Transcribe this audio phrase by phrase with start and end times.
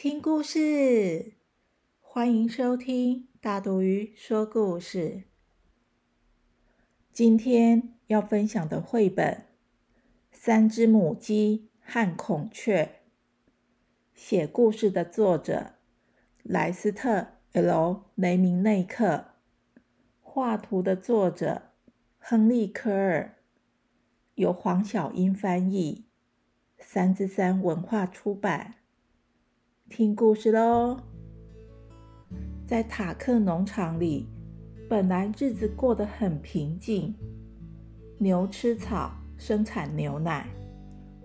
[0.00, 1.32] 听故事！
[1.98, 5.24] 欢迎收听大肚鱼说故事。
[7.12, 9.34] 今天要分享的绘本
[10.30, 12.84] 《三只母鸡和孔雀》，
[14.14, 15.72] 写故事的作者
[16.44, 19.24] 莱斯特 ·L· 雷明内克，
[20.20, 21.72] 画图的作者
[22.18, 23.34] 亨利·科尔，
[24.36, 26.04] 由黄小英翻译。
[26.78, 28.76] 三之三文化出版。
[29.88, 30.98] 听故事喽！
[32.66, 34.28] 在塔克农场里，
[34.88, 37.14] 本来日子过得很平静。
[38.18, 40.44] 牛吃草，生产牛奶；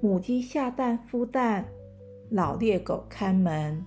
[0.01, 1.65] 母鸡下蛋孵蛋；
[2.31, 3.83] 老猎狗看门。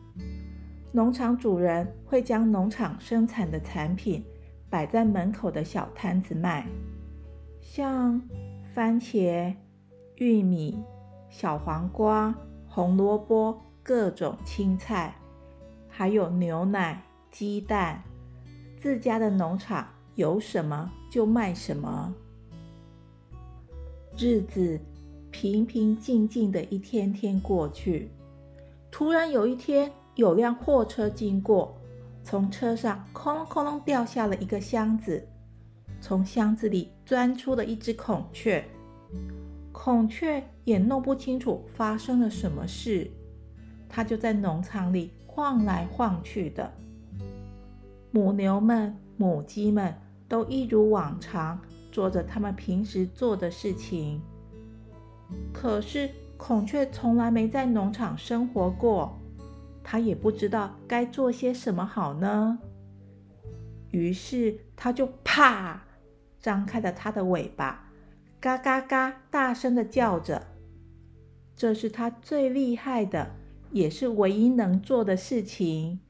[0.92, 4.22] 农场主人会将农场生产的产品
[4.68, 6.66] 摆在门口的小摊子卖，
[7.60, 8.20] 像
[8.74, 9.54] 番茄、
[10.16, 10.78] 玉米。
[11.28, 12.32] 小黄瓜、
[12.68, 15.14] 红萝卜、各种青菜，
[15.88, 18.02] 还有牛奶、鸡蛋。
[18.76, 22.12] 自家的农场有什么就卖什么。
[24.18, 24.80] 日子
[25.30, 28.10] 平平静静的一天天过去。
[28.90, 31.72] 突然有一天，有辆货车经过，
[32.24, 35.24] 从车上哐隆哐隆掉下了一个箱子，
[36.00, 38.64] 从箱子里钻出了一只孔雀。
[39.70, 43.08] 孔雀也弄不清楚发生了什么事，
[43.88, 46.72] 它就在农场里晃来晃去的。
[48.10, 49.94] 母牛们、母鸡们
[50.28, 51.60] 都一如往常
[51.92, 54.20] 做着他们平时做的事情。
[55.52, 59.18] 可是孔雀从来没在农场生活过，
[59.82, 62.58] 它也不知道该做些什么好呢。
[63.90, 65.82] 于是它就啪
[66.40, 67.84] 张开了它的尾巴。
[68.38, 69.22] 嘎嘎嘎！
[69.30, 70.46] 大声的叫着，
[71.56, 73.30] 这是它最厉害的，
[73.72, 76.00] 也是唯一能做的事情。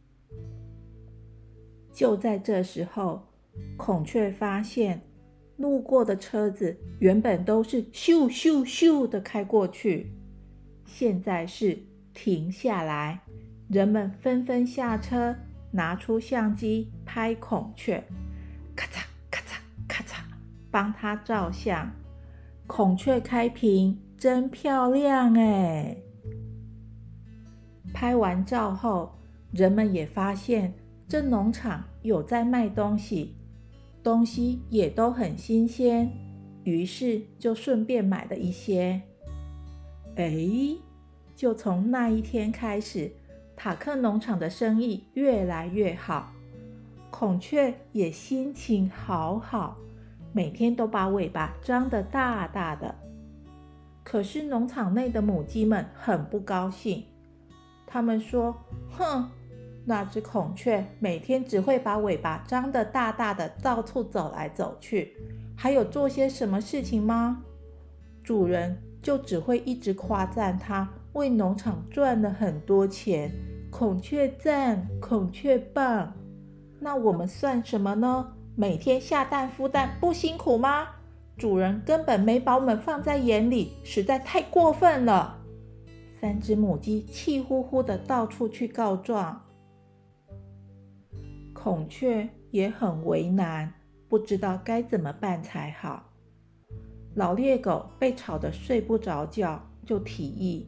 [1.92, 3.22] 就在这时候，
[3.76, 5.00] 孔雀发现
[5.56, 10.12] 路过的车子原本都是咻咻咻的开过去，
[10.84, 11.78] 现在是
[12.12, 13.20] 停下来，
[13.68, 15.34] 人们纷纷下车，
[15.70, 18.04] 拿出相机拍孔雀，
[18.74, 20.20] 咔嚓咔嚓咔嚓，
[20.70, 21.90] 帮它照相。
[22.66, 25.96] 孔雀开屏真漂亮哎！
[27.96, 29.10] 拍完照后，
[29.52, 30.74] 人们也发现
[31.08, 33.34] 这农场有在卖东西，
[34.02, 36.12] 东西也都很新鲜，
[36.64, 39.00] 于是就顺便买了一些。
[40.16, 40.30] 哎，
[41.34, 43.10] 就从那一天开始，
[43.56, 46.34] 塔克农场的生意越来越好，
[47.10, 49.78] 孔雀也心情好好。
[50.34, 52.94] 每天都把尾巴张得大大的，
[54.04, 57.02] 可是农场内的母鸡们很不高兴。
[57.96, 58.54] 他们说
[58.92, 59.26] ：“哼，
[59.86, 65.16] 那只孔雀每天只会把尾巴张得大大的，到处走来走去，
[65.56, 67.42] 还有做些什么事情吗？
[68.22, 73.32] 主人就只会一直夸赞它为农场赚了很多钱。
[73.70, 76.12] 孔雀赞，孔雀棒。
[76.78, 80.86] 那我们算什么呢？”每天下蛋孵蛋不辛苦吗？
[81.38, 85.35] 主人根本没把我们放在眼里，实在太过分了。
[86.20, 89.42] 三只母鸡气呼呼的到处去告状，
[91.52, 93.72] 孔雀也很为难，
[94.08, 96.04] 不知道该怎么办才好。
[97.14, 100.66] 老猎狗被吵得睡不着觉，就提议：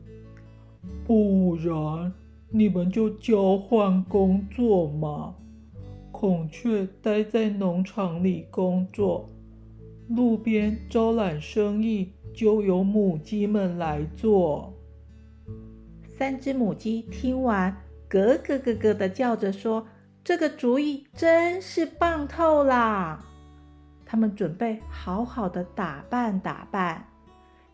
[1.07, 2.13] 不然
[2.51, 5.35] 你们就交换工作嘛。
[6.11, 9.29] 孔雀待在农场里工作，
[10.09, 14.75] 路边招揽生意就由母鸡们来做。
[16.19, 17.71] 三只母鸡听完，
[18.09, 19.87] 咯咯咯咯的叫着说
[20.25, 23.25] ：“这个主意真是棒透啦！”
[24.05, 27.07] 他们准备好好的打扮打扮，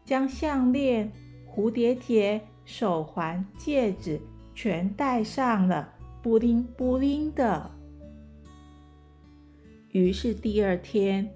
[0.05, 1.11] 将项链、
[1.49, 4.20] 蝴蝶结、手环、戒指
[4.55, 7.70] 全戴上了，布灵布灵的。
[9.88, 11.31] 于是第二天，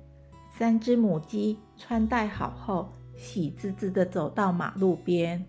[0.53, 5.43] 三只母鸡穿戴好后，喜滋滋的走到马路边。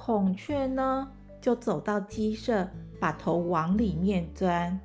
[0.00, 1.08] 孔雀呢，
[1.40, 2.68] 就走到鸡舍，
[3.00, 4.78] 把头往里面钻。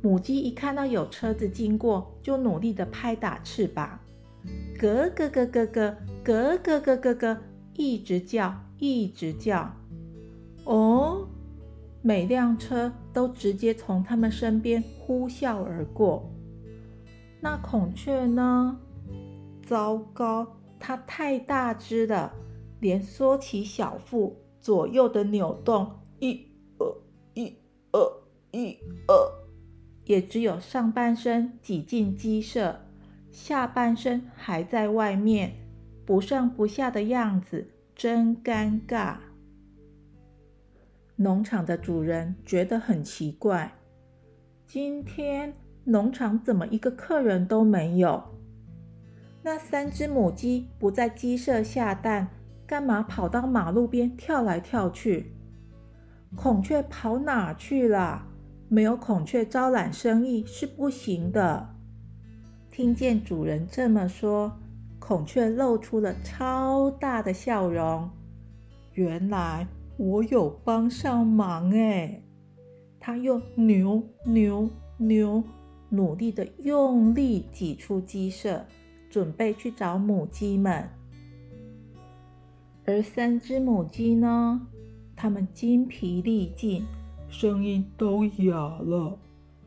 [0.00, 3.98] 母鸡一看到有车子经过，就努力的拍打翅膀，
[4.80, 5.94] 咯咯咯咯咯，
[6.24, 7.36] 咯咯咯咯咯，
[7.74, 9.70] 一直叫，一直叫。
[10.64, 11.28] 哦，
[12.00, 16.30] 每辆车都直接从他们身边呼啸而过。
[17.42, 18.78] 那孔雀呢？
[19.66, 20.46] 糟糕，
[20.80, 22.32] 它太大只了，
[22.80, 26.46] 连缩起小腹左右的扭动，一、
[26.78, 26.96] 二、
[27.34, 27.56] 一、
[27.92, 29.44] 二、一、二。
[30.04, 32.80] 也只有上半身挤进鸡舍，
[33.32, 35.54] 下半身还在外面，
[36.04, 39.16] 不上不下的样子真尴尬。
[41.16, 43.72] 农场的主人觉得很奇怪，
[44.66, 45.54] 今天
[45.84, 48.22] 农场怎么一个客人都没有？
[49.42, 52.28] 那三只母鸡不在鸡舍下蛋，
[52.66, 55.32] 干嘛跑到马路边跳来跳去？
[56.34, 58.26] 孔雀跑哪去了？
[58.68, 61.74] 没有孔雀招揽生意是不行的。
[62.70, 64.58] 听见主人这么说，
[64.98, 68.10] 孔雀露出了超大的笑容。
[68.94, 72.22] 原来我有帮上忙哎！
[72.98, 75.44] 它又扭扭扭，
[75.90, 78.64] 努力的用力挤出鸡舍，
[79.10, 80.88] 准备去找母鸡们。
[82.86, 84.66] 而三只母鸡呢？
[85.16, 86.84] 它们精疲力尽。
[87.30, 89.18] 声音都哑了，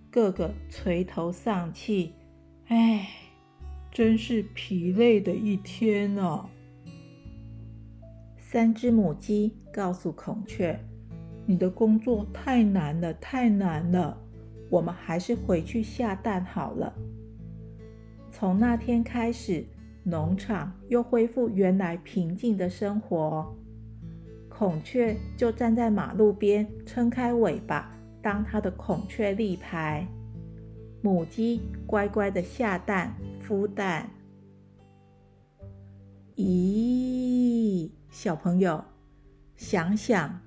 [0.10, 2.14] 个个垂头丧气。
[2.68, 3.10] 唉，
[3.92, 6.48] 真是疲累的一天啊！
[8.38, 10.80] 三只母鸡告诉孔雀
[11.46, 14.18] ：“你的工作太难了，太难了，
[14.70, 16.94] 我们还是回去下蛋好了。”
[18.32, 19.66] 从那天开始，
[20.10, 23.54] 农场又恢复原来平静的生活。
[24.48, 30.08] 孔雀就站在马路边，撑开尾巴当它的孔雀立牌。
[31.02, 33.14] 母鸡乖乖的下蛋、
[33.46, 34.10] 孵蛋。
[36.38, 38.82] 咦，小朋友，
[39.58, 40.40] 想想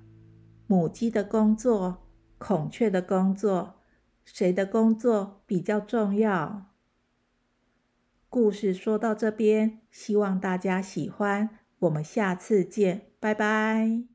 [0.66, 1.98] 母鸡的工作、
[2.38, 3.74] 孔雀的工作，
[4.24, 6.69] 谁的工作比较重要？
[8.30, 11.50] 故事说到这边，希望大家喜欢。
[11.80, 14.09] 我们下次见，拜拜。